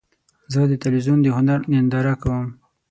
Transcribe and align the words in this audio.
زه 0.53 0.61
د 0.71 0.73
تلویزیون 0.83 1.19
د 1.23 1.27
هنر 1.37 1.59
ننداره 1.71 2.13
کوم. 2.23 2.45